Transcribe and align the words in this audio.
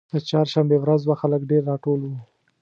د 0.11 0.13
چهارشنبې 0.29 0.77
ورځ 0.79 1.01
وه 1.05 1.15
خلک 1.21 1.41
ډېر 1.51 1.63
راټول 1.69 1.99
وو. 2.03 2.17